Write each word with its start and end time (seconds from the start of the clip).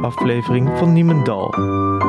aflevering 0.00 0.78
van 0.78 0.92
Niemendal. 0.92 1.50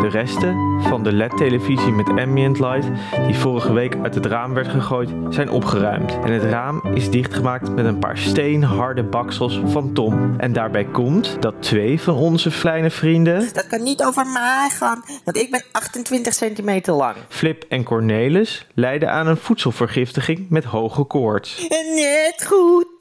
De 0.01 0.07
resten 0.11 0.81
van 0.81 1.03
de 1.03 1.13
LED-televisie 1.13 1.91
met 1.91 2.09
ambient 2.09 2.59
light 2.59 2.87
die 3.25 3.35
vorige 3.35 3.73
week 3.73 3.95
uit 4.03 4.15
het 4.15 4.25
raam 4.25 4.53
werd 4.53 4.67
gegooid, 4.67 5.09
zijn 5.29 5.49
opgeruimd. 5.49 6.19
En 6.23 6.31
het 6.31 6.43
raam 6.43 6.81
is 6.93 7.09
dichtgemaakt 7.09 7.75
met 7.75 7.85
een 7.85 7.99
paar 7.99 8.17
steenharde 8.17 9.03
baksels 9.03 9.61
van 9.65 9.93
Tom. 9.93 10.39
En 10.39 10.53
daarbij 10.53 10.85
komt 10.85 11.37
dat 11.39 11.55
twee 11.59 12.01
van 12.01 12.15
onze 12.15 12.49
kleine 12.49 12.89
vrienden, 12.89 13.53
Dat 13.53 13.67
kan 13.67 13.83
niet 13.83 14.03
over 14.03 14.25
mij 14.27 14.69
gaan, 14.71 15.03
want 15.23 15.37
ik 15.37 15.51
ben 15.51 15.63
28 15.71 16.33
centimeter 16.33 16.93
lang. 16.93 17.15
Flip 17.29 17.65
en 17.69 17.83
Cornelis, 17.83 18.67
lijden 18.73 19.11
aan 19.11 19.27
een 19.27 19.37
voedselvergiftiging 19.37 20.49
met 20.49 20.63
hoge 20.63 21.03
koorts. 21.03 21.67
Net 21.95 22.45
goed. 22.47 22.94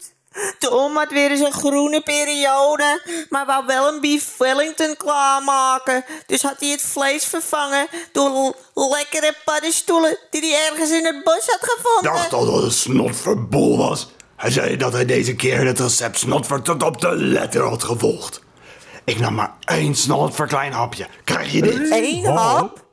Tom 0.59 0.97
had 0.97 1.11
weer 1.11 1.31
eens 1.31 1.41
een 1.41 1.53
groene 1.53 2.01
periode, 2.01 3.03
maar 3.29 3.47
wou 3.47 3.67
wel 3.67 3.89
een 3.89 4.01
beef 4.01 4.37
Wellington 4.37 4.97
klaarmaken. 4.97 6.05
Dus 6.27 6.43
had 6.43 6.57
hij 6.59 6.69
het 6.69 6.83
vlees 6.83 7.25
vervangen 7.25 7.87
door 8.13 8.55
lekkere 8.75 9.35
paddenstoelen 9.45 10.19
die 10.31 10.41
hij 10.41 10.69
ergens 10.71 10.91
in 10.91 11.05
het 11.05 11.25
bos 11.25 11.47
had 11.47 11.61
gevonden. 11.61 12.13
dacht 12.13 12.33
al 12.33 12.47
dat 12.47 12.63
het 12.63 12.73
snotverbol 12.73 13.79
was. 13.79 14.09
Hij 14.37 14.51
zei 14.51 14.77
dat 14.77 14.93
hij 14.93 15.05
deze 15.05 15.35
keer 15.35 15.67
het 15.67 15.79
recept 15.79 16.19
snotver 16.19 16.63
tot 16.63 16.83
op 16.83 17.01
de 17.01 17.17
letter 17.17 17.63
had 17.63 17.83
gevolgd. 17.83 18.43
Ik 19.05 19.19
nam 19.19 19.35
maar 19.35 19.55
één 19.65 19.95
snotverklein 19.95 20.73
hapje. 20.73 21.07
Krijg 21.25 21.53
je 21.53 21.63
dit? 21.63 21.91
Eén 21.91 22.25
hap? 22.25 22.84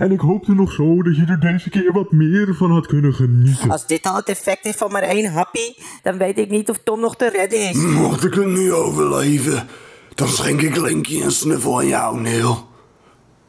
En 0.00 0.12
ik 0.12 0.20
hoopte 0.20 0.54
nog 0.54 0.72
zo 0.72 1.02
dat 1.02 1.16
je 1.16 1.24
er 1.28 1.40
deze 1.40 1.70
keer 1.70 1.92
wat 1.92 2.12
meer 2.12 2.54
van 2.54 2.70
had 2.70 2.86
kunnen 2.86 3.14
genieten. 3.14 3.70
Als 3.70 3.86
dit 3.86 4.06
al 4.06 4.16
het 4.16 4.28
effect 4.28 4.64
heeft 4.64 4.78
van 4.78 4.92
maar 4.92 5.02
één 5.02 5.32
happie, 5.32 5.76
dan 6.02 6.18
weet 6.18 6.38
ik 6.38 6.50
niet 6.50 6.70
of 6.70 6.80
Tom 6.84 7.00
nog 7.00 7.16
te 7.16 7.28
redden 7.30 7.68
is. 7.68 7.76
Mocht 7.76 8.24
ik 8.24 8.34
het 8.34 8.46
nu 8.46 8.72
overleven, 8.72 9.68
dan 10.14 10.28
schenk 10.28 10.60
ik 10.60 10.76
Linky 10.76 11.22
een 11.22 11.30
snuffel 11.30 11.78
aan 11.78 11.86
jou, 11.86 12.20
Neil. 12.20 12.66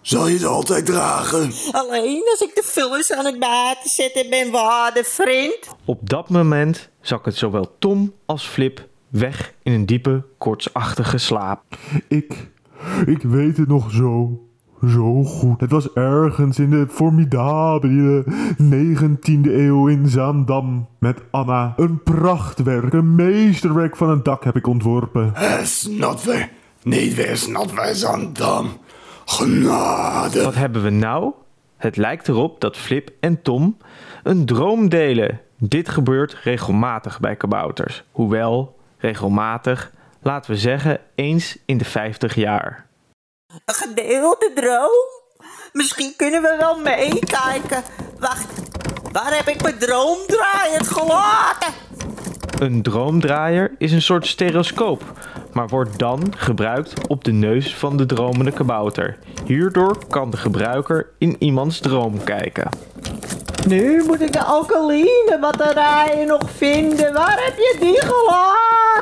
Zal 0.01 0.27
je 0.27 0.33
het 0.33 0.45
altijd 0.45 0.85
dragen? 0.85 1.51
Alleen 1.71 2.23
als 2.31 2.41
ik 2.41 2.55
de 2.55 2.63
vullers 2.65 3.13
aan 3.13 3.25
het 3.25 3.39
buiten 3.39 3.89
zetten 3.89 4.29
ben, 4.29 4.51
waarde 4.51 5.03
vriend. 5.03 5.59
Op 5.85 6.09
dat 6.09 6.29
moment 6.29 6.89
zakken 7.01 7.33
zowel 7.33 7.75
Tom 7.79 8.13
als 8.25 8.47
Flip 8.47 8.87
weg 9.09 9.53
in 9.63 9.73
een 9.73 9.85
diepe, 9.85 10.25
koortsachtige 10.37 11.17
slaap. 11.17 11.63
Ik, 12.07 12.33
ik 13.05 13.21
weet 13.21 13.57
het 13.57 13.67
nog 13.67 13.91
zo, 13.91 14.39
zo 14.87 15.23
goed. 15.23 15.61
Het 15.61 15.71
was 15.71 15.93
ergens 15.93 16.59
in 16.59 16.69
de 16.69 16.85
formidabele 16.89 18.23
19e 18.73 19.51
eeuw 19.51 19.87
in 19.87 20.07
Zaandam 20.07 20.87
met 20.99 21.21
Anna. 21.31 21.73
Een 21.77 22.03
prachtwerk, 22.03 22.93
een 22.93 23.15
meesterwerk 23.15 23.95
van 23.95 24.09
een 24.09 24.23
dak 24.23 24.43
heb 24.43 24.55
ik 24.55 24.67
ontworpen. 24.67 25.35
Eh, 25.35 25.59
snotver. 25.63 26.49
Niet 26.83 27.15
weer 27.15 27.37
snotver, 27.37 27.95
Zandam. 27.95 28.67
Genade. 29.25 30.43
Wat 30.43 30.55
hebben 30.55 30.83
we 30.83 30.89
nou? 30.89 31.31
Het 31.77 31.97
lijkt 31.97 32.27
erop 32.27 32.61
dat 32.61 32.77
Flip 32.77 33.09
en 33.19 33.41
Tom 33.41 33.77
een 34.23 34.45
droom 34.45 34.89
delen. 34.89 35.39
Dit 35.57 35.89
gebeurt 35.89 36.33
regelmatig 36.43 37.19
bij 37.19 37.35
kabouters. 37.35 38.03
Hoewel, 38.11 38.75
regelmatig, 38.97 39.91
laten 40.21 40.51
we 40.51 40.57
zeggen, 40.57 40.99
eens 41.15 41.57
in 41.65 41.77
de 41.77 41.85
50 41.85 42.35
jaar. 42.35 42.88
Een 43.49 43.73
gedeelde 43.75 44.51
droom? 44.55 45.07
Misschien 45.73 46.13
kunnen 46.17 46.41
we 46.41 46.55
wel 46.59 46.79
meekijken. 46.79 47.83
Wacht, 48.19 48.47
waar 49.11 49.35
heb 49.35 49.47
ik 49.47 49.61
mijn 49.61 49.77
droomdraaier 49.77 50.85
gelaten? 50.85 51.73
Een 52.59 52.81
droomdraaier 52.81 53.75
is 53.77 53.91
een 53.91 54.01
soort 54.01 54.27
stereoscoop, 54.27 55.03
maar 55.53 55.67
wordt 55.67 55.99
dan 55.99 56.33
gebruikt 56.37 57.07
op 57.07 57.23
de 57.23 57.31
neus 57.31 57.75
van 57.75 57.97
de 57.97 58.05
dromende 58.05 58.51
kabouter. 58.51 59.17
Hierdoor 59.45 60.07
kan 60.07 60.29
de 60.29 60.37
gebruiker 60.37 61.09
in 61.17 61.35
iemands 61.39 61.79
droom 61.79 62.23
kijken. 62.23 62.69
Nu 63.67 64.03
moet 64.03 64.21
ik 64.21 64.33
de 64.33 64.43
alkaline 64.43 65.37
batterijen 65.41 66.27
nog 66.27 66.41
vinden. 66.55 67.13
Waar 67.13 67.43
heb 67.43 67.57
je 67.57 67.77
die 67.79 68.01
gelaten? 68.01 68.98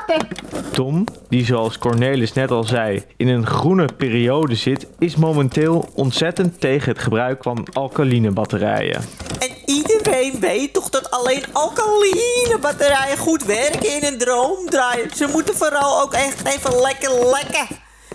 Tom, 0.72 1.06
die 1.30 1.46
zoals 1.46 1.78
Cornelis 1.78 2.34
net 2.34 2.52
al 2.52 2.64
zei 2.64 3.04
in 3.18 3.28
een 3.28 3.46
groene 3.46 3.86
periode 3.98 4.56
zit, 4.56 4.88
is 5.00 5.16
momenteel 5.16 5.90
ontzettend 5.94 6.60
tegen 6.60 6.92
het 6.92 7.02
gebruik 7.02 7.44
van 7.44 7.68
alkaline 7.74 8.32
batterijen. 8.32 9.02
En 9.40 9.50
iedereen 9.66 10.40
weet 10.40 10.74
toch 10.74 10.90
dat 10.90 11.12
alleen 11.12 11.44
alkaline 11.54 12.58
batterijen 12.62 13.18
goed 13.18 13.46
werken 13.46 13.96
in 13.96 14.04
een 14.04 14.18
droomdraaier. 14.18 15.12
Ze 15.16 15.28
moeten 15.28 15.56
vooral 15.56 16.02
ook 16.02 16.14
echt 16.14 16.46
even 16.46 16.82
lekker 16.82 17.32
lekken. 17.32 17.68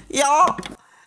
Ja, 0.08 0.54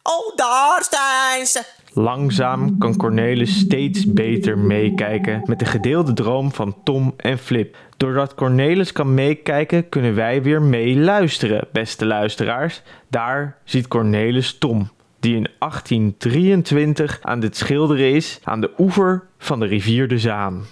oh 0.04 0.36
daar 0.36 0.86
zijn 0.90 1.46
ze. 1.46 1.75
Langzaam 1.98 2.78
kan 2.78 2.98
Cornelis 2.98 3.60
steeds 3.60 4.14
beter 4.14 4.58
meekijken 4.58 5.42
met 5.46 5.60
de 5.60 5.66
gedeelde 5.66 6.14
droom 6.14 6.52
van 6.52 6.76
Tom 6.84 7.14
en 7.18 7.38
Flip. 7.38 7.78
Doordat 7.98 8.36
Cornelis 8.36 8.92
kan 8.92 9.14
meekijken, 9.14 9.90
kunnen 9.90 10.16
wij 10.16 10.44
weer 10.44 10.62
meeluisteren, 10.62 11.68
beste 11.72 12.06
luisteraars. 12.06 12.82
Daar 13.10 13.58
ziet 13.64 13.88
Cornelis 13.88 14.58
Tom, 14.58 14.90
die 15.20 15.36
in 15.36 15.48
1823 15.60 17.20
aan 17.22 17.42
het 17.42 17.58
schilderen 17.58 18.14
is 18.14 18.40
aan 18.44 18.62
de 18.62 18.72
oever 18.78 19.24
van 19.38 19.60
de 19.60 19.66
rivier 19.66 20.08
de 20.08 20.20
Zaan. 20.20 20.64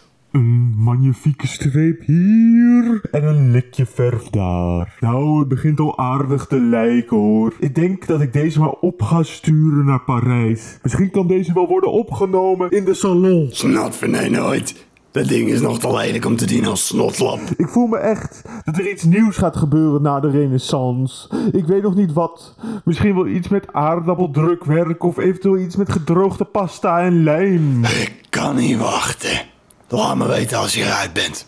Magnifieke 0.93 1.47
streep 1.47 2.01
hier 2.05 3.01
en 3.11 3.23
een 3.23 3.51
likje 3.51 3.85
verf 3.85 4.23
daar. 4.23 4.97
Nou, 4.99 5.39
het 5.39 5.47
begint 5.47 5.79
al 5.79 5.97
aardig 5.97 6.45
te 6.45 6.59
lijken 6.59 7.17
hoor. 7.17 7.53
Ik 7.59 7.75
denk 7.75 8.07
dat 8.07 8.21
ik 8.21 8.33
deze 8.33 8.59
maar 8.59 8.69
op 8.69 9.01
ga 9.01 9.23
sturen 9.23 9.85
naar 9.85 10.01
Parijs. 10.01 10.77
Misschien 10.81 11.11
kan 11.11 11.27
deze 11.27 11.53
wel 11.53 11.67
worden 11.67 11.91
opgenomen 11.91 12.69
in 12.69 12.85
de 12.85 12.93
salon. 12.93 13.47
Snotver, 13.51 14.09
nee 14.09 14.29
nooit. 14.29 14.85
Dat 15.11 15.27
ding 15.27 15.49
is 15.49 15.61
nog 15.61 15.79
te 15.79 15.93
lelijk 15.93 16.25
om 16.25 16.35
te 16.35 16.45
dienen 16.45 16.69
als 16.69 16.87
snotlap. 16.87 17.39
Ik 17.57 17.67
voel 17.67 17.87
me 17.87 17.97
echt 17.97 18.41
dat 18.63 18.77
er 18.77 18.89
iets 18.89 19.03
nieuws 19.03 19.37
gaat 19.37 19.55
gebeuren 19.55 20.01
na 20.01 20.19
de 20.19 20.29
renaissance. 20.29 21.29
Ik 21.51 21.65
weet 21.65 21.83
nog 21.83 21.95
niet 21.95 22.13
wat. 22.13 22.55
Misschien 22.85 23.15
wel 23.15 23.27
iets 23.27 23.47
met 23.47 23.73
aardappeldrukwerk 23.73 25.03
of 25.03 25.17
eventueel 25.17 25.57
iets 25.57 25.75
met 25.75 25.91
gedroogde 25.91 26.45
pasta 26.45 27.01
en 27.01 27.23
lijm. 27.23 27.83
Ik 27.83 28.13
kan 28.29 28.55
niet 28.55 28.77
wachten. 28.77 29.52
Laat 29.93 30.15
me 30.15 30.27
weten 30.27 30.57
als 30.57 30.73
je 30.73 30.83
eruit 30.83 31.13
bent. 31.13 31.47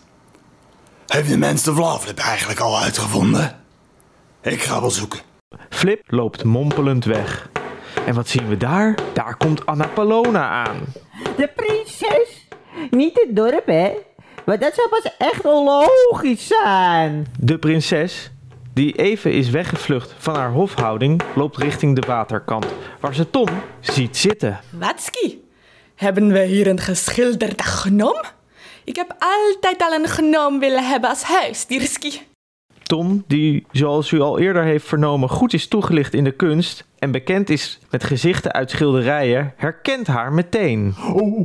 Heeft 1.06 1.28
de 1.28 1.38
mens 1.38 1.62
de 1.62 1.74
Vlavlip 1.74 2.18
eigenlijk 2.18 2.60
al 2.60 2.78
uitgevonden? 2.78 3.56
Ik 4.42 4.62
ga 4.62 4.80
wel 4.80 4.90
zoeken. 4.90 5.20
Flip 5.70 6.02
loopt 6.06 6.44
mompelend 6.44 7.04
weg. 7.04 7.50
En 8.06 8.14
wat 8.14 8.28
zien 8.28 8.48
we 8.48 8.56
daar? 8.56 8.98
Daar 9.12 9.36
komt 9.36 9.66
Anna 9.66 9.86
Palona 9.86 10.48
aan. 10.48 10.76
De 11.36 11.52
prinses. 11.56 12.48
Niet 12.90 13.20
het 13.26 13.36
dorp, 13.36 13.66
hè? 13.66 13.92
Maar 14.44 14.58
dat 14.58 14.74
zou 14.74 14.88
pas 14.88 15.16
echt 15.18 15.44
onlogisch 15.44 16.46
zijn. 16.46 17.26
De 17.38 17.58
prinses, 17.58 18.30
die 18.74 18.92
even 18.92 19.32
is 19.32 19.50
weggevlucht 19.50 20.14
van 20.18 20.34
haar 20.34 20.50
hofhouding, 20.50 21.22
loopt 21.34 21.56
richting 21.56 22.00
de 22.00 22.06
waterkant, 22.06 22.66
waar 23.00 23.14
ze 23.14 23.30
Tom 23.30 23.48
ziet 23.80 24.16
zitten. 24.16 24.60
Watski, 24.70 25.45
hebben 25.96 26.28
we 26.28 26.42
hier 26.42 26.66
een 26.66 26.80
geschilderde 26.80 27.62
gnom? 27.62 28.22
Ik 28.84 28.96
heb 28.96 29.16
altijd 29.18 29.82
al 29.82 29.92
een 29.92 30.08
gnoom 30.08 30.58
willen 30.58 30.88
hebben 30.88 31.10
als 31.10 31.22
huisdierski. 31.22 32.20
Tom, 32.82 33.24
die 33.26 33.66
zoals 33.70 34.10
u 34.10 34.20
al 34.20 34.38
eerder 34.38 34.62
heeft 34.62 34.86
vernomen 34.86 35.28
goed 35.28 35.52
is 35.52 35.68
toegelicht 35.68 36.14
in 36.14 36.24
de 36.24 36.32
kunst 36.32 36.86
en 36.98 37.10
bekend 37.10 37.50
is 37.50 37.80
met 37.90 38.04
gezichten 38.04 38.52
uit 38.52 38.70
schilderijen, 38.70 39.52
herkent 39.56 40.06
haar 40.06 40.32
meteen. 40.32 40.94
Oh, 41.12 41.38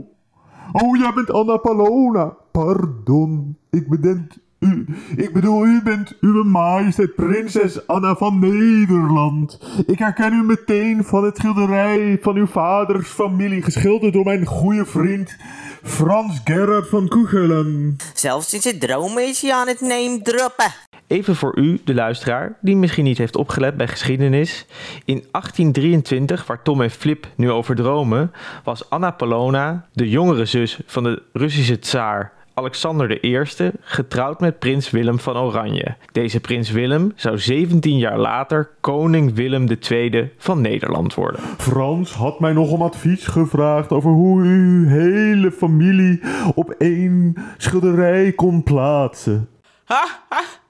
oh, 0.72 0.98
jij 1.00 1.12
bent 1.14 1.32
Anna 1.32 1.58
Palona. 1.58 2.36
Pardon, 2.52 3.58
ik 3.70 3.90
bedenk 3.90 4.32
u. 4.62 4.86
Ik 5.16 5.34
bedoel, 5.34 5.66
u 5.66 5.82
bent 5.84 6.14
uw 6.22 6.44
majesteit 6.44 7.16
prinses 7.16 7.88
Anna 7.88 8.16
van 8.16 8.40
Nederland. 8.40 9.60
Ik 9.86 10.00
herken 10.00 10.34
u 10.34 10.44
meteen 10.44 11.04
van 11.04 11.24
het 11.24 11.38
schilderij 11.38 12.18
van 12.22 12.36
uw 12.36 12.48
vaders 12.48 13.08
familie, 13.08 13.62
geschilderd 13.62 14.14
door 14.14 14.24
mijn 14.24 14.46
goede 14.46 14.86
vriend 14.86 15.36
Frans 15.84 16.42
Gerard 16.44 16.90
van 16.90 17.08
Kuchelen. 17.08 17.98
Zelfs 18.14 18.54
in 18.54 18.62
zijn 18.62 18.80
dromen 18.80 19.28
is 19.28 19.42
hij 19.42 19.54
aan 19.54 19.68
het 19.68 19.82
neemdroppen. 19.82 20.74
Even 21.08 21.36
voor 21.36 21.58
u, 21.58 21.82
de 21.84 21.94
luisteraar, 21.94 22.58
die 22.62 22.76
misschien 22.76 23.04
niet 23.04 23.18
heeft 23.18 23.36
opgelet 23.36 23.78
bij 23.78 23.88
geschiedenis. 23.88 24.66
In 25.06 25.26
1823, 25.32 26.46
waar 26.46 26.62
Tom 26.62 26.82
en 26.82 26.92
Flip 26.92 27.28
nu 27.36 27.52
over 27.52 27.76
dromen, 27.76 28.32
was 28.64 28.90
Anna 28.90 29.12
Polona, 29.12 29.86
de 29.94 30.10
jongere 30.10 30.46
zus 30.46 30.80
van 30.86 31.04
de 31.04 31.24
Russische 31.34 31.80
tsaar 31.80 32.41
Alexander 32.54 33.24
I, 33.24 33.46
getrouwd 33.82 34.40
met 34.40 34.60
prins 34.60 34.90
Willem 34.90 35.20
van 35.20 35.38
Oranje. 35.38 35.96
Deze 36.12 36.40
prins 36.40 36.72
Willem 36.72 37.14
zou 37.16 37.38
17 37.38 37.98
jaar 37.98 38.18
later 38.18 38.70
koning 38.80 39.34
Willem 39.34 39.68
II 39.90 40.32
van 40.38 40.62
Nederland 40.62 41.14
worden. 41.14 41.42
Frans 41.58 42.14
had 42.14 42.40
mij 42.40 42.54
nog 42.54 42.72
om 42.72 42.82
advies 42.82 43.28
gevraagd 43.28 43.92
over 43.92 44.12
hoe 44.12 44.44
u 44.44 44.48
uw 44.48 44.88
hele 44.88 45.52
familie 45.52 46.22
op 46.56 46.70
één 46.70 47.36
schilderij 47.58 48.32
kon 48.32 48.64
plaatsen. 48.64 49.50
Ha, 49.84 50.06
ha. 50.30 50.61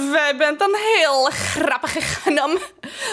Wij 0.00 0.34
bent 0.38 0.60
een 0.60 0.76
heel 0.76 1.24
grappige 1.24 2.00
gnom. 2.00 2.58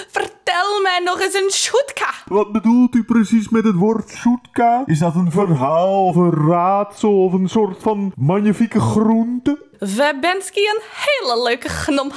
Vertel 0.07 0.81
mij 0.81 0.99
nog 1.03 1.21
eens 1.21 1.33
een 1.33 1.51
shoetka. 1.51 2.13
Wat 2.25 2.51
bedoelt 2.51 2.95
u 2.95 3.03
precies 3.03 3.49
met 3.49 3.63
het 3.63 3.75
woord 3.75 4.09
zoetka? 4.09 4.83
Is 4.85 4.99
dat 4.99 5.15
een 5.15 5.31
verhaal 5.31 6.05
of 6.05 6.15
een 6.15 6.47
raadsel 6.47 7.23
of 7.23 7.33
een 7.33 7.49
soort 7.49 7.81
van 7.81 8.11
magnifieke 8.15 8.79
groente? 8.79 9.65
Webensky 9.79 10.59
een 10.59 10.81
hele 10.81 11.43
leuke 11.43 11.69
gnom. 11.69 12.11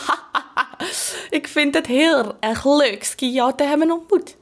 ik 1.38 1.48
vind 1.48 1.74
het 1.74 1.86
heel 1.86 2.36
erg 2.40 2.64
leuk 2.64 3.04
ski 3.04 3.32
jou 3.32 3.52
te 3.56 3.64
hebben 3.64 3.90
ontmoet. 3.90 4.36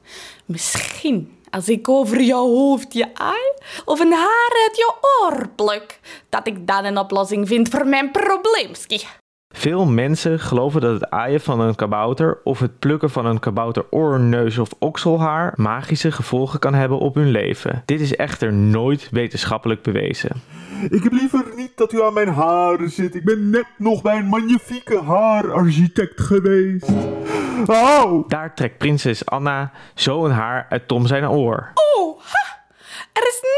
Misschien 0.45 1.39
als 1.49 1.69
ik 1.69 1.89
over 1.89 2.21
jouw 2.21 2.47
hoofdje 2.47 3.09
aai 3.13 3.51
of 3.85 3.99
een 3.99 4.13
haar 4.13 4.67
uit 4.67 4.77
je 4.77 4.93
oor 5.01 5.47
pluk, 5.47 5.99
dat 6.29 6.47
ik 6.47 6.67
dan 6.67 6.85
een 6.85 6.97
oplossing 6.97 7.47
vind 7.47 7.69
voor 7.69 7.87
mijn 7.87 8.11
probleem, 8.11 8.75
ski. 8.75 9.01
Veel 9.51 9.85
mensen 9.85 10.39
geloven 10.39 10.81
dat 10.81 10.93
het 10.93 11.09
aaien 11.09 11.41
van 11.41 11.59
een 11.59 11.75
kabouter 11.75 12.39
of 12.43 12.59
het 12.59 12.79
plukken 12.79 13.09
van 13.09 13.25
een 13.25 13.39
kabouteroor, 13.39 14.19
neus 14.19 14.57
of 14.57 14.69
okselhaar 14.79 15.53
magische 15.55 16.11
gevolgen 16.11 16.59
kan 16.59 16.73
hebben 16.73 16.97
op 16.97 17.15
hun 17.15 17.31
leven. 17.31 17.83
Dit 17.85 18.01
is 18.01 18.15
echter 18.15 18.53
nooit 18.53 19.07
wetenschappelijk 19.11 19.81
bewezen. 19.81 20.41
Ik 20.89 21.03
heb 21.03 21.11
liever 21.11 21.45
niet 21.55 21.71
dat 21.75 21.93
u 21.93 22.03
aan 22.03 22.13
mijn 22.13 22.27
haren 22.27 22.89
zit. 22.89 23.15
Ik 23.15 23.23
ben 23.23 23.49
net 23.49 23.67
nog 23.77 24.01
bij 24.01 24.17
een 24.17 24.25
magnifieke 24.25 25.01
haararchitect 25.01 26.21
geweest. 26.21 26.91
Auw! 27.65 28.25
Daar 28.27 28.55
trekt 28.55 28.77
prinses 28.77 29.25
Anna 29.25 29.71
zo 29.95 30.25
een 30.25 30.31
haar 30.31 30.65
uit 30.69 30.87
Tom 30.87 31.07
zijn 31.07 31.29
oor. 31.29 31.71
Oh, 31.95 32.19
ha! 32.19 32.59
Er 33.13 33.27
is. 33.27 33.50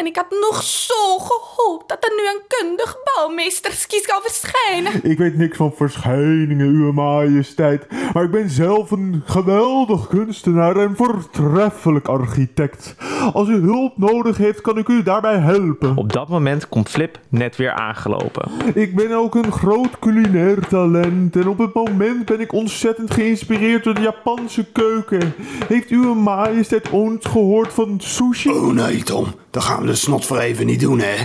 En 0.00 0.06
ik 0.06 0.16
had 0.16 0.30
nog 0.50 0.62
zo 0.62 1.18
gehoopt 1.18 1.88
dat 1.88 2.04
er 2.04 2.12
nu 2.16 2.28
een 2.28 2.40
kundig 2.48 2.96
bouwmeesterski 3.04 3.98
zou 4.02 4.22
verschijnen. 4.22 5.10
Ik 5.10 5.18
weet 5.18 5.36
niks 5.36 5.56
van 5.56 5.72
verschijningen, 5.72 6.66
uw 6.66 6.92
majesteit. 6.92 7.86
Maar 8.12 8.24
ik 8.24 8.30
ben 8.30 8.50
zelf 8.50 8.90
een 8.90 9.22
geweldig 9.24 10.08
kunstenaar 10.08 10.76
en 10.76 10.96
voortreffelijk 10.96 12.08
architect. 12.08 12.94
Als 13.32 13.48
u 13.48 13.54
hulp 13.54 13.98
nodig 13.98 14.36
heeft, 14.36 14.60
kan 14.60 14.78
ik 14.78 14.88
u 14.88 15.02
daarbij 15.02 15.38
helpen. 15.38 15.96
Op 15.96 16.12
dat 16.12 16.28
moment 16.28 16.68
komt 16.68 16.88
Flip 16.88 17.18
net 17.28 17.56
weer 17.56 17.72
aangelopen. 17.72 18.50
Ik 18.74 18.96
ben 18.96 19.12
ook 19.12 19.34
een 19.34 19.52
groot 19.52 19.98
culinair 19.98 20.68
talent 20.68 21.36
en 21.36 21.48
op 21.48 21.58
het 21.58 21.74
moment 21.74 22.24
ben 22.24 22.40
ik 22.40 22.52
ontzettend 22.52 23.10
geïnspireerd 23.10 23.84
door 23.84 23.94
de 23.94 24.00
Japanse 24.00 24.64
keuken. 24.72 25.34
Heeft 25.66 25.88
uw 25.88 26.14
majesteit 26.14 26.92
ooit 26.92 27.26
gehoord 27.26 27.72
van 27.72 27.94
sushi? 27.98 28.50
Oh 28.50 28.72
nee, 28.72 29.02
Tom. 29.02 29.26
Dat 29.50 29.62
gaan 29.62 29.80
we 29.80 29.86
de 29.86 29.94
snot 29.94 30.24
voor 30.24 30.38
even 30.38 30.66
niet 30.66 30.80
doen, 30.80 31.00
hè? 31.00 31.16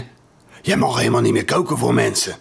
Jij 0.62 0.78
mag 0.78 0.98
helemaal 0.98 1.22
niet 1.22 1.34
meer 1.34 1.46
koken 1.46 1.78
voor 1.78 1.94
mensen. 1.94 2.36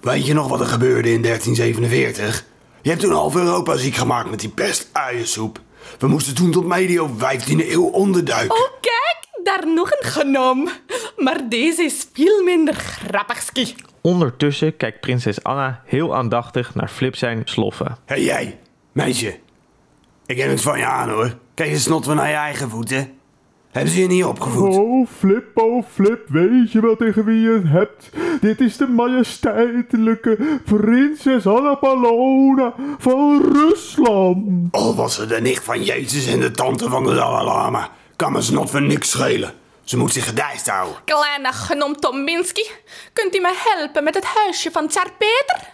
Weet 0.00 0.26
je 0.26 0.34
nog 0.34 0.48
wat 0.48 0.60
er 0.60 0.66
gebeurde 0.66 1.12
in 1.12 1.22
1347? 1.22 2.44
Je 2.82 2.90
hebt 2.90 3.02
toen 3.02 3.12
half 3.12 3.34
Europa 3.34 3.76
ziek 3.76 3.94
gemaakt 3.94 4.30
met 4.30 4.40
die 4.40 4.48
pest 4.48 4.88
uiensoep. 4.92 5.60
We 5.98 6.06
moesten 6.06 6.34
toen 6.34 6.50
tot 6.50 6.66
medio 6.66 7.08
15e 7.08 7.70
eeuw 7.70 7.84
onderduiken. 7.84 8.56
Oh, 8.56 8.70
kijk, 8.80 9.44
daar 9.44 9.66
nog 9.74 9.90
een 9.90 10.08
genom. 10.08 10.68
Maar 11.16 11.48
deze 11.48 11.82
is 11.82 12.06
veel 12.12 12.42
minder 12.42 12.74
grappig, 12.74 13.42
ski. 13.42 13.74
Ondertussen 14.00 14.76
kijkt 14.76 15.00
prinses 15.00 15.42
Anna 15.42 15.82
heel 15.84 16.16
aandachtig 16.16 16.74
naar 16.74 16.88
Flip 16.88 17.16
zijn 17.16 17.42
sloffen. 17.44 17.86
Hé 17.86 18.14
hey, 18.14 18.22
jij, 18.22 18.58
meisje. 18.92 19.38
Ik 20.26 20.38
heb 20.38 20.50
het 20.50 20.60
van 20.60 20.78
je 20.78 20.86
aan 20.86 21.10
hoor. 21.10 21.36
Kijk 21.54 21.70
eens 21.70 21.82
snot 21.82 22.06
weer 22.06 22.14
naar 22.14 22.28
je 22.28 22.34
eigen 22.34 22.70
voeten. 22.70 23.17
Hebben 23.70 23.92
ze 23.92 24.00
je 24.00 24.06
niet 24.06 24.24
opgevoed? 24.24 24.76
Oh, 24.76 25.06
Flip, 25.18 25.58
oh, 25.58 25.84
Flip, 25.92 26.28
weet 26.28 26.72
je 26.72 26.80
wel 26.80 26.96
tegen 26.96 27.24
wie 27.24 27.40
je 27.40 27.50
het 27.50 27.68
hebt? 27.68 28.08
Dit 28.40 28.60
is 28.60 28.76
de 28.76 28.86
majesteitelijke 28.86 30.60
prinses 30.64 31.46
Anna 31.46 31.74
Paulowna 31.74 32.74
van 32.98 33.42
Rusland. 33.52 34.74
Al 34.74 34.94
was 34.94 35.14
ze 35.14 35.26
de 35.26 35.40
nicht 35.40 35.64
van 35.64 35.82
Jezus 35.82 36.26
en 36.26 36.40
de 36.40 36.50
tante 36.50 36.88
van 36.88 37.04
de 37.04 37.14
Dalai 37.14 37.44
Lama. 37.44 37.90
Kan 38.16 38.32
me 38.32 38.42
snot 38.42 38.70
voor 38.70 38.82
niks 38.82 39.10
schelen. 39.10 39.52
Ze 39.84 39.96
moet 39.96 40.12
zich 40.12 40.26
gedijst 40.26 40.68
houden. 40.68 40.96
Kleine 41.04 41.52
gnom 41.52 41.96
Tominski, 41.96 42.66
kunt 43.12 43.36
u 43.36 43.40
me 43.40 43.52
helpen 43.56 44.04
met 44.04 44.14
het 44.14 44.24
huisje 44.24 44.70
van 44.70 44.88
Tsar 44.88 45.10
Peter? 45.18 45.68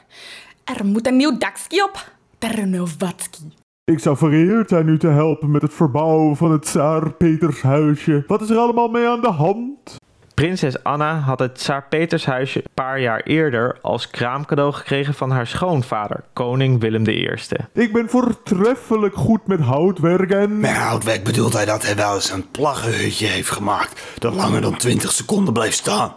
Er 0.64 0.85
moet 0.85 1.06
een 1.06 1.17
nieuw 1.17 1.38
dakski 1.38 1.82
op. 1.82 2.11
Ternovatski. 2.38 3.64
Ik 3.87 3.99
zou 3.99 4.17
vereerd 4.17 4.69
zijn 4.69 4.89
u 4.89 4.99
te 4.99 5.07
helpen 5.07 5.51
met 5.51 5.63
het 5.63 5.75
verbouwen 5.75 6.37
van 6.37 6.53
het 6.53 6.63
Tsaar 6.63 7.13
Petershuisje. 7.13 8.25
Wat 8.27 8.41
is 8.41 8.51
er 8.51 8.57
allemaal 8.57 8.89
mee 8.89 9.07
aan 9.07 9.21
de 9.21 9.31
hand? 9.31 9.97
Prinses 10.35 10.83
Anna 10.83 11.19
had 11.19 11.39
het 11.39 11.55
Tsaar 11.55 11.87
Petershuisje 11.89 12.59
een 12.59 12.71
paar 12.75 13.01
jaar 13.01 13.21
eerder 13.21 13.79
als 13.83 14.11
kraamcadeau 14.11 14.73
gekregen 14.73 15.15
van 15.15 15.31
haar 15.31 15.47
schoonvader, 15.47 16.25
koning 16.33 16.81
Willem 16.81 17.07
I. 17.07 17.31
Ik 17.73 17.93
ben 17.93 18.09
voortreffelijk 18.09 19.15
goed 19.15 19.47
met 19.47 19.61
houtwerk 19.61 20.31
en... 20.31 20.61
Met 20.61 20.77
houtwerk 20.77 21.25
bedoelt 21.25 21.53
hij 21.53 21.65
dat 21.65 21.83
hij 21.83 21.97
wel 21.97 22.15
eens 22.15 22.31
een 22.31 22.51
plaggenhutje 22.51 23.27
heeft 23.27 23.51
gemaakt 23.51 24.03
dat 24.19 24.35
langer 24.35 24.61
dan 24.61 24.77
20 24.77 25.13
seconden 25.13 25.55
bleef 25.55 25.75
staan. 25.75 26.13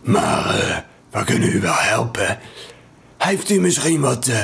Maar 0.00 0.44
eh, 0.44 0.76
we 1.10 1.24
kunnen 1.24 1.52
u 1.52 1.60
wel 1.60 1.76
helpen. 1.76 2.38
Heeft 3.16 3.50
u 3.50 3.60
misschien 3.60 4.00
wat 4.00 4.26
eh, 4.26 4.38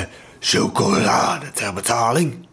chocolade 0.45 1.51
ter 1.51 1.73
betaling? 1.73 2.47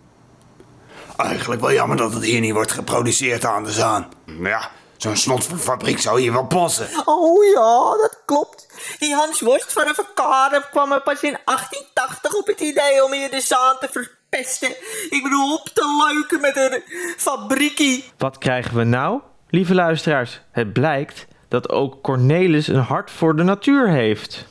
Eigenlijk 1.16 1.60
wel 1.60 1.72
jammer 1.72 1.96
dat 1.96 2.12
het 2.12 2.24
hier 2.24 2.40
niet 2.40 2.52
wordt 2.52 2.72
geproduceerd 2.72 3.44
aan 3.44 3.64
de 3.64 3.72
zaan. 3.72 4.08
Maar 4.24 4.50
ja, 4.50 4.70
zo'n 4.96 5.16
snotfabriek 5.16 6.00
zou 6.00 6.20
hier 6.20 6.32
wel 6.32 6.46
passen. 6.46 6.88
Oh 7.04 7.44
ja, 7.44 7.96
dat 8.00 8.22
klopt. 8.24 8.66
Die 8.98 9.14
Hans 9.14 9.40
Worst 9.40 9.72
van 9.72 9.88
een 9.88 9.94
verkade 9.94 10.64
kwam 10.70 10.92
er 10.92 11.02
pas 11.02 11.22
in 11.22 11.38
1880 11.44 12.34
op 12.34 12.46
het 12.46 12.60
idee 12.60 13.04
om 13.04 13.12
hier 13.12 13.30
de 13.30 13.40
zaan 13.40 13.76
te 13.80 13.88
verpesten. 13.90 14.70
Ik 15.10 15.22
bedoel, 15.22 15.54
op 15.54 15.68
te 15.68 16.08
leuken 16.08 16.40
met 16.40 16.56
een 16.56 16.82
fabriekie. 17.16 18.04
Wat 18.18 18.38
krijgen 18.38 18.76
we 18.76 18.84
nou? 18.84 19.20
Lieve 19.48 19.74
luisteraars, 19.74 20.40
het 20.52 20.72
blijkt 20.72 21.26
dat 21.48 21.68
ook 21.68 22.02
Cornelis 22.02 22.66
een 22.66 22.82
hart 22.82 23.10
voor 23.10 23.36
de 23.36 23.42
natuur 23.42 23.88
heeft. 23.88 24.46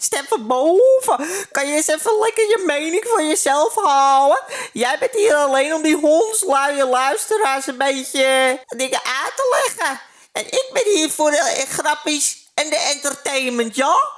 Stem 0.00 0.24
van 0.28 0.46
boven. 0.46 1.26
Kan 1.52 1.66
je 1.68 1.74
eens 1.74 1.86
even 1.88 2.18
lekker 2.20 2.44
je 2.44 2.62
mening 2.66 3.04
van 3.06 3.28
jezelf 3.28 3.74
houden? 3.74 4.42
Jij 4.72 4.96
bent 4.98 5.14
hier 5.14 5.34
alleen 5.34 5.74
om 5.74 5.82
die 5.82 5.96
hondsluie 5.96 6.86
luisteraars 6.86 7.66
een 7.66 7.78
beetje 7.78 8.58
dingen 8.76 9.00
uit 9.04 9.32
te 9.36 9.64
leggen. 9.64 10.00
En 10.32 10.44
ik 10.46 10.70
ben 10.72 10.92
hier 10.94 11.10
voor 11.10 11.30
de 11.30 11.64
grappies 11.68 12.50
en 12.54 12.70
de 12.70 12.92
entertainment, 12.94 13.76
ja? 13.76 14.16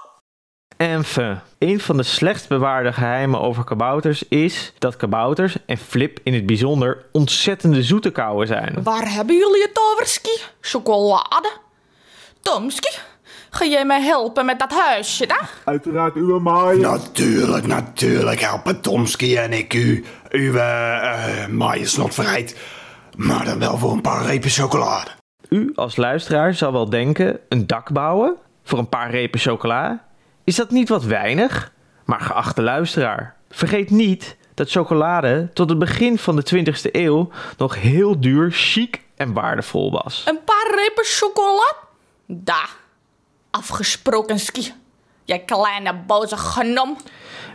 Enfin, 0.76 1.40
een 1.58 1.80
van 1.80 1.96
de 1.96 2.02
slechtst 2.02 2.48
bewaarde 2.48 2.92
geheimen 2.92 3.40
over 3.40 3.64
kabouters 3.64 4.22
is 4.28 4.72
dat 4.78 4.96
kabouters, 4.96 5.56
en 5.66 5.78
Flip 5.78 6.18
in 6.22 6.34
het 6.34 6.46
bijzonder, 6.46 7.06
ontzettende 7.12 7.82
zoete 7.82 8.10
kauwen 8.10 8.46
zijn. 8.46 8.82
Waar 8.82 9.12
hebben 9.12 9.36
jullie 9.36 9.62
het 9.62 9.78
over, 9.92 10.06
ski? 10.06 10.40
Chocolade? 10.60 11.50
Tomski, 12.40 12.96
ga 13.50 13.64
jij 13.64 13.84
mij 13.84 14.02
helpen 14.02 14.44
met 14.44 14.58
dat 14.58 14.72
huisje, 14.72 15.26
dan? 15.26 15.46
Uiteraard 15.64 16.14
uw 16.14 16.38
majesteit. 16.38 16.92
Natuurlijk, 16.92 17.66
natuurlijk 17.66 18.40
helpen 18.40 18.80
Tomski 18.80 19.36
en 19.36 19.52
ik 19.52 19.74
u, 19.74 20.04
uw 20.30 20.52
uh, 20.52 21.46
maaie 21.46 21.86
snotvrijheid. 21.86 22.56
Maar 23.16 23.44
dan 23.44 23.58
wel 23.58 23.78
voor 23.78 23.92
een 23.92 24.00
paar 24.00 24.24
repen 24.26 24.50
chocolade. 24.50 25.10
U 25.48 25.72
als 25.74 25.96
luisteraar 25.96 26.54
zal 26.54 26.72
wel 26.72 26.90
denken, 26.90 27.40
een 27.48 27.66
dak 27.66 27.92
bouwen 27.92 28.36
voor 28.64 28.78
een 28.78 28.88
paar 28.88 29.10
repen 29.10 29.40
chocola? 29.40 30.04
Is 30.44 30.56
dat 30.56 30.70
niet 30.70 30.88
wat 30.88 31.04
weinig? 31.04 31.72
Maar 32.04 32.20
geachte 32.20 32.62
luisteraar, 32.62 33.36
vergeet 33.50 33.90
niet 33.90 34.36
dat 34.54 34.70
chocolade 34.70 35.50
tot 35.52 35.68
het 35.68 35.78
begin 35.78 36.18
van 36.18 36.36
de 36.36 36.64
20e 36.64 36.90
eeuw 36.92 37.30
nog 37.56 37.80
heel 37.80 38.20
duur, 38.20 38.50
chic 38.52 39.02
en 39.16 39.32
waardevol 39.32 39.90
was. 39.90 40.24
Een 40.26 40.44
paar 40.44 40.74
repen 40.74 41.04
chocolade? 41.04 41.76
Da. 42.26 42.68
Afgesproken, 43.50 44.38
ski. 44.38 44.72
Jij 45.24 45.38
kleine 45.38 45.94
boze 46.06 46.36
gnom. 46.36 46.96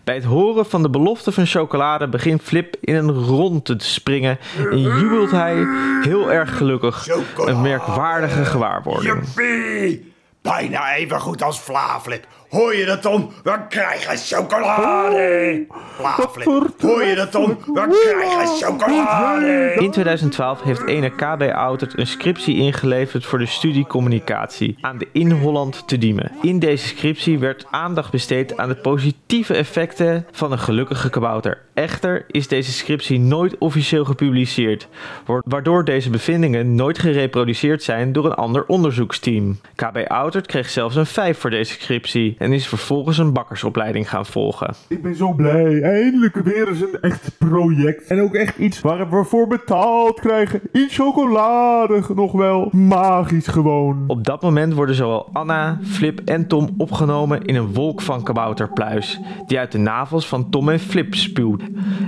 Bij 0.04 0.16
het 0.16 0.24
horen 0.24 0.66
van 0.66 0.82
de 0.82 0.90
belofte 0.90 1.32
van 1.32 1.46
chocolade 1.46 2.08
begint 2.08 2.42
Flip 2.42 2.76
in 2.82 2.96
een 2.96 3.12
ronde 3.12 3.62
te 3.62 3.76
springen 3.78 4.40
en 4.58 4.80
jubelt 4.80 5.32
hij 5.32 5.66
heel 6.02 6.32
erg 6.32 6.58
gelukkig. 6.58 7.08
Een 7.38 7.62
merkwaardige 7.62 8.46
gewaarwording. 8.46 9.24
Jippie! 9.36 10.14
Bijna 10.42 10.96
even 10.96 11.20
goed 11.20 11.42
als 11.42 11.60
Vlaaflip. 11.60 12.28
Hoor 12.50 12.76
je 12.76 12.86
dat, 12.86 13.02
Tom? 13.02 13.32
We 13.44 13.60
krijgen 13.70 14.18
chocolade! 14.18 15.66
Vlaaflip, 15.70 16.82
hoor 16.82 17.04
je 17.04 17.16
dat, 17.16 17.32
Tom? 17.32 17.58
We 17.66 18.14
krijgen 18.14 18.48
chocolade! 18.48 19.76
In 19.78 19.92
2012 19.92 20.62
heeft 20.62 20.88
ene 20.88 21.10
KB 21.10 21.42
Oudert 21.54 21.98
een 22.00 22.08
scriptie 22.08 22.56
ingeleverd 22.56 23.26
voor 23.26 23.40
de 23.40 23.46
studie 23.46 23.88
communicatie 23.88 24.78
aan 24.82 24.98
de 24.98 25.08
In 25.12 25.32
Holland 25.32 25.88
te 25.88 25.98
Diemen. 25.98 26.32
In 26.42 26.60
deze 26.60 26.88
scriptie 26.88 27.40
werd 27.40 27.66
aandacht 27.72 28.12
besteed 28.12 28.58
aan 28.58 28.70
de 28.70 28.76
positieve 28.76 29.54
effecten 29.54 30.28
van 30.32 30.52
een 30.52 30.60
gelukkige 30.60 31.10
kabouter. 31.10 31.64
Echter 31.74 32.26
is 32.28 32.48
deze 32.48 32.72
scriptie 32.72 33.20
nooit 33.20 33.58
officieel 33.58 34.06
gepubliceerd, 34.06 34.88
waardoor 35.26 35.86
deze 35.86 36.10
bevindingen 36.10 36.76
nooit 36.76 37.00
gereproduceerd 37.00 37.84
zijn 37.84 38.12
door 38.12 38.26
een 38.26 38.34
ander 38.34 38.66
onderzoeksteam. 38.66 39.60
KB 39.76 39.98
Oudert 40.08 40.48
kreeg 40.48 40.70
zelfs 40.70 40.96
een 40.96 41.06
5 41.06 41.40
voor 41.40 41.50
deze 41.50 41.74
scriptie 41.74 42.35
en 42.38 42.54
is 42.54 42.68
vervolgens 42.68 43.18
een 43.18 43.34
bakkersopleiding 43.34 44.10
gaan 44.10 44.26
volgen. 44.26 44.74
Ik 44.88 45.02
ben 45.02 45.16
zo 45.16 45.34
blij. 45.34 45.82
Eindelijk 45.82 46.36
weer 46.36 46.68
eens 46.68 46.82
een 46.82 47.02
echt 47.02 47.32
project. 47.38 48.08
En 48.08 48.22
ook 48.22 48.34
echt 48.34 48.58
iets 48.58 48.82
waar 48.82 49.10
we 49.10 49.24
voor 49.24 49.48
betaald 49.48 50.20
krijgen. 50.20 50.62
In 50.72 50.88
chocolade 50.90 52.04
nog 52.16 52.32
wel. 52.32 52.70
Magisch 52.72 53.48
gewoon. 53.48 54.04
Op 54.08 54.24
dat 54.24 54.42
moment 54.42 54.74
worden 54.74 54.96
zowel 54.96 55.30
Anna, 55.34 55.80
Flip 55.84 56.20
en 56.26 56.48
Tom 56.48 56.70
opgenomen 56.78 57.42
in 57.42 57.56
een 57.56 57.74
wolk 57.74 58.02
van 58.02 58.24
kabouterpluis, 58.24 59.20
die 59.48 59.60
uit 59.60 59.72
de 59.72 59.78
navels 59.78 60.28
van 60.28 60.50
Tom 60.50 60.70
en 60.70 60.80
Flip 60.80 61.16
spuwt. 61.16 61.64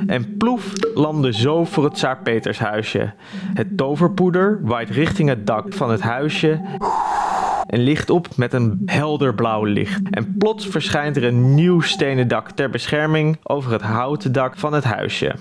En 0.07 0.37
ploef 0.37 0.73
landde 0.93 1.33
zo 1.33 1.65
voor 1.65 1.83
het 1.83 1.93
Tsaar 1.93 2.21
Petershuisje. 2.21 3.13
Het 3.53 3.77
toverpoeder 3.77 4.59
waait 4.63 4.89
richting 4.89 5.29
het 5.29 5.47
dak 5.47 5.73
van 5.73 5.91
het 5.91 6.01
huisje 6.01 6.61
en 7.67 7.79
licht 7.79 8.09
op 8.09 8.27
met 8.35 8.53
een 8.53 8.81
helder 8.85 9.35
blauw 9.35 9.63
licht. 9.63 10.01
En 10.09 10.35
plots 10.37 10.67
verschijnt 10.67 11.17
er 11.17 11.23
een 11.23 11.55
nieuw 11.55 11.81
stenen 11.81 12.27
dak 12.27 12.51
ter 12.51 12.69
bescherming 12.69 13.37
over 13.43 13.71
het 13.71 13.81
houten 13.81 14.31
dak 14.31 14.57
van 14.57 14.73
het 14.73 14.83
huisje. 14.83 15.35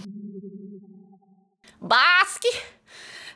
Baaski, 1.81 2.53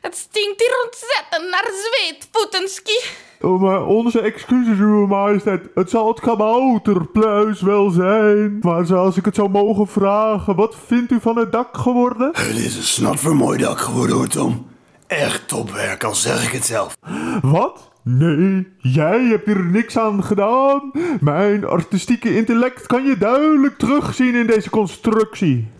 het 0.01 0.15
stinkt 0.15 0.59
hier 0.59 0.83
ontzettend 0.85 1.51
naar 1.51 1.69
zweetvoetenski. 1.83 2.99
Oh, 3.41 3.61
maar 3.61 3.85
onze 3.85 4.21
excuses, 4.21 4.77
uw 4.77 5.07
majesteit. 5.07 5.69
Het 5.75 5.89
zal 5.89 6.07
het 6.07 6.19
kabouterpluis 6.19 7.61
wel 7.61 7.89
zijn. 7.89 8.57
Maar 8.59 8.85
zoals 8.85 9.17
ik 9.17 9.25
het 9.25 9.35
zou 9.35 9.49
mogen 9.49 9.87
vragen, 9.87 10.55
wat 10.55 10.75
vindt 10.85 11.11
u 11.11 11.19
van 11.21 11.37
het 11.37 11.51
dak 11.51 11.77
geworden? 11.77 12.29
Het 12.33 12.55
is 12.55 12.77
een 12.77 12.83
snotvermooi 12.83 13.57
dak 13.57 13.79
geworden 13.79 14.15
hoor, 14.15 14.27
Tom. 14.27 14.67
Echt 15.07 15.47
topwerk, 15.47 16.03
al 16.03 16.15
zeg 16.15 16.45
ik 16.45 16.51
het 16.51 16.65
zelf. 16.65 16.97
Wat? 17.41 17.90
Nee, 18.03 18.67
jij 18.77 19.23
hebt 19.23 19.45
hier 19.45 19.65
niks 19.65 19.97
aan 19.97 20.23
gedaan. 20.23 20.91
Mijn 21.19 21.65
artistieke 21.65 22.35
intellect 22.35 22.85
kan 22.85 23.05
je 23.05 23.17
duidelijk 23.17 23.77
terugzien 23.77 24.35
in 24.35 24.47
deze 24.47 24.69
constructie. 24.69 25.71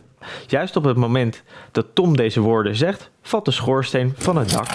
Juist 0.47 0.75
op 0.75 0.83
het 0.83 0.97
moment 0.97 1.43
dat 1.71 1.95
Tom 1.95 2.17
deze 2.17 2.39
woorden 2.39 2.75
zegt, 2.75 3.11
valt 3.21 3.45
de 3.45 3.51
schoorsteen 3.51 4.13
van 4.17 4.37
het 4.37 4.49
dak. 4.49 4.67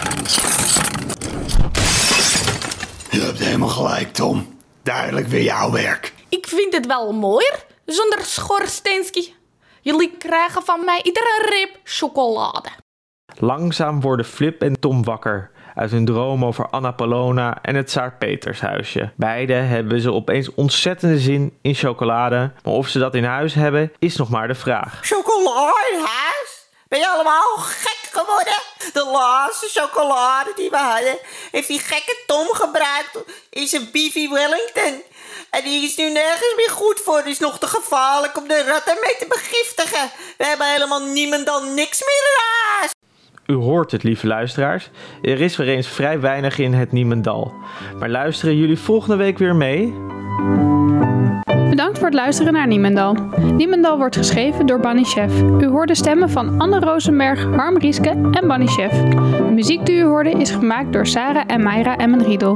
Je 3.11 3.21
hebt 3.21 3.39
helemaal 3.39 3.69
gelijk, 3.69 4.13
Tom. 4.13 4.47
Duidelijk 4.83 5.27
weer 5.27 5.43
jouw 5.43 5.71
werk. 5.71 6.15
Ik 6.29 6.47
vind 6.47 6.75
het 6.75 6.87
wel 6.87 7.13
mooier 7.13 7.65
zonder 7.85 8.21
schoorsteenski. 8.23 9.35
Jullie 9.81 10.17
krijgen 10.19 10.63
van 10.63 10.85
mij 10.85 11.01
iedere 11.03 11.47
reep 11.49 11.81
chocolade. 11.85 12.69
Langzaam 13.39 14.01
worden 14.01 14.27
Flip 14.27 14.63
en 14.63 14.81
Tom 14.81 15.05
wakker 15.05 15.51
uit 15.77 15.91
hun 15.91 16.05
droom 16.05 16.45
over 16.45 16.69
Anna 16.71 16.91
Polona 16.91 17.59
en 17.63 17.75
het 17.75 17.87
Tsaar 17.87 18.17
Petershuisje. 18.19 19.13
Beide 19.17 19.53
hebben 19.53 20.01
ze 20.01 20.13
opeens 20.13 20.55
ontzettende 20.55 21.19
zin 21.19 21.59
in 21.63 21.75
chocolade, 21.75 22.53
maar 22.63 22.75
of 22.75 22.89
ze 22.89 22.99
dat 22.99 23.15
in 23.15 23.25
huis 23.25 23.55
hebben 23.55 23.93
is 23.99 24.17
nog 24.17 24.29
maar 24.29 24.49
de 24.49 24.55
vraag. 24.55 24.99
Chocoladehuis? 25.03 26.65
Ben 26.89 26.99
je 26.99 27.09
allemaal 27.09 27.57
gek 27.57 28.09
geworden? 28.13 28.55
De 28.93 29.11
laatste 29.13 29.81
chocolade 29.81 30.53
die 30.57 30.71
we 30.71 30.77
hadden, 30.77 31.19
heeft 31.51 31.69
die 31.69 31.79
gekke 31.79 32.17
Tom 32.27 32.47
gebruikt 32.47 33.19
in 33.51 33.67
zijn 33.67 33.89
Beefy 33.93 34.29
Wellington. 34.29 35.03
En 35.51 35.65
die 35.65 35.85
is 35.85 35.97
nu 35.97 36.11
nergens 36.11 36.55
meer 36.57 36.71
goed 36.71 37.01
voor. 37.01 37.17
Het 37.17 37.27
is 37.27 37.39
nog 37.39 37.59
te 37.59 37.67
gevaarlijk 37.67 38.37
om 38.37 38.49
de 38.49 38.65
ratten 38.65 38.97
mee 39.01 39.17
te 39.19 39.27
begiftigen. 39.27 40.11
We 40.37 40.47
hebben 40.47 40.73
helemaal 40.73 41.01
niemand 41.01 41.47
dan 41.47 41.75
niks 41.75 42.01
meer 42.01 42.31
in 42.31 42.39
huis. 42.79 42.96
U 43.47 43.55
hoort 43.55 43.91
het, 43.91 44.03
lieve 44.03 44.27
luisteraars. 44.27 44.91
Er 45.23 45.41
is 45.41 45.57
weer 45.57 45.69
eens 45.69 45.89
vrij 45.89 46.21
weinig 46.21 46.59
in 46.59 46.73
het 46.73 46.93
Niemendal. 46.93 47.55
Maar 47.99 48.09
luisteren 48.09 48.57
jullie 48.57 48.79
volgende 48.79 49.17
week 49.17 49.39
weer 49.39 49.57
mee? 49.57 49.95
Bedankt 51.69 51.99
voor 51.99 52.07
het 52.07 52.17
luisteren 52.17 52.53
naar 52.53 52.67
Niemendal. 52.67 53.17
Niemendal 53.53 53.99
wordt 53.99 54.17
geschreven 54.17 54.67
door 54.67 54.81
Bunny 54.81 55.05
Chef. 55.05 55.43
U 55.43 55.67
hoorde 55.67 55.95
stemmen 55.95 56.31
van 56.31 56.61
Anne 56.61 56.81
Rosenberg, 56.81 57.45
Harm 57.45 57.79
Rieske 57.79 58.09
en 58.09 58.49
Bunny 58.49 58.67
Chef. 58.67 58.93
De 58.93 59.53
muziek 59.55 59.87
die 59.87 59.97
u 59.97 60.05
hoorde 60.05 60.31
is 60.31 60.51
gemaakt 60.51 60.93
door 60.93 61.07
Sarah 61.07 61.45
en 61.47 61.63
Mayra 61.63 61.99
Emmenriedel. 61.99 62.55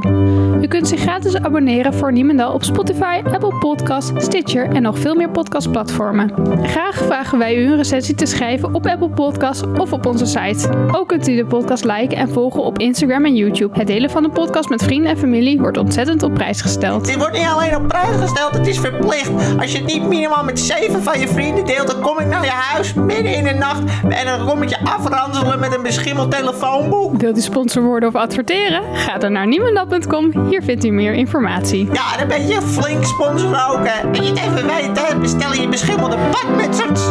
U 0.61 0.67
kunt 0.67 0.87
zich 0.87 0.99
gratis 0.99 1.35
abonneren 1.35 1.93
voor 1.93 2.11
Niemendal 2.11 2.53
op 2.53 2.63
Spotify, 2.63 3.21
Apple 3.31 3.53
Podcasts, 3.59 4.11
Stitcher 4.25 4.69
en 4.69 4.81
nog 4.81 4.99
veel 4.99 5.15
meer 5.15 5.29
podcastplatformen. 5.29 6.33
Graag 6.63 6.95
vragen 6.95 7.37
wij 7.37 7.55
u 7.55 7.65
een 7.65 7.77
recensie 7.77 8.15
te 8.15 8.25
schrijven 8.25 8.73
op 8.73 8.85
Apple 8.85 9.09
Podcasts 9.09 9.63
of 9.77 9.93
op 9.93 10.05
onze 10.05 10.25
site. 10.25 10.69
Ook 10.91 11.07
kunt 11.07 11.27
u 11.27 11.35
de 11.35 11.45
podcast 11.45 11.83
liken 11.83 12.17
en 12.17 12.29
volgen 12.29 12.63
op 12.63 12.79
Instagram 12.79 13.25
en 13.25 13.35
YouTube. 13.35 13.77
Het 13.77 13.87
delen 13.87 14.09
van 14.09 14.23
de 14.23 14.29
podcast 14.29 14.69
met 14.69 14.83
vrienden 14.83 15.11
en 15.11 15.17
familie 15.17 15.59
wordt 15.59 15.77
ontzettend 15.77 16.23
op 16.23 16.33
prijs 16.33 16.61
gesteld. 16.61 17.05
Dit 17.05 17.17
wordt 17.17 17.37
niet 17.37 17.47
alleen 17.47 17.75
op 17.75 17.87
prijs 17.87 18.15
gesteld, 18.19 18.53
het 18.53 18.67
is 18.67 18.79
verplicht. 18.79 19.31
Als 19.59 19.71
je 19.71 19.77
het 19.77 19.87
niet 19.87 20.07
minimaal 20.07 20.43
met 20.43 20.59
zeven 20.59 21.03
van 21.03 21.19
je 21.19 21.27
vrienden 21.27 21.65
deelt, 21.65 21.87
dan 21.87 22.01
kom 22.01 22.19
ik 22.19 22.27
naar 22.27 22.43
je 22.43 22.51
huis 22.51 22.93
midden 22.93 23.35
in 23.35 23.43
de 23.43 23.53
nacht 23.53 23.81
en 24.09 24.25
dan 24.25 24.47
kom 24.47 24.61
ik 24.61 24.69
je 24.69 24.79
afranselen 24.83 25.59
met 25.59 25.75
een 25.75 25.83
beschimmeld 25.83 26.31
telefoonboek. 26.31 27.17
Wilt 27.21 27.37
u 27.37 27.41
sponsor 27.41 27.83
worden 27.83 28.09
of 28.09 28.15
adverteren? 28.15 28.81
Ga 28.93 29.17
dan 29.17 29.31
naar 29.31 29.47
niemendal.com. 29.47 30.50
Hier 30.51 30.63
vindt 30.63 30.85
u 30.85 30.89
meer 30.91 31.13
informatie. 31.13 31.89
Ja, 31.93 32.17
dan 32.17 32.27
ben 32.27 32.47
je 32.47 32.61
flink 32.61 33.05
sponsor 33.05 33.49
ook. 33.69 33.87
hè. 33.87 34.11
En 34.11 34.23
je 34.23 34.31
even 34.31 34.67
weten, 34.67 35.19
bestel 35.19 35.53
je 35.53 35.67
beschimmelde 35.67 36.17
badmutsers. 36.31 37.01